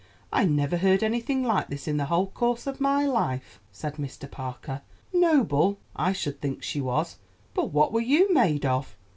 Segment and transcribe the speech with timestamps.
[0.33, 4.25] I never heard anything like this in the whole course of my life," said Mr.
[4.31, 4.81] Parker.
[5.13, 5.77] "Noble!
[5.95, 7.19] I should think she was;
[7.53, 8.97] but what were you made of?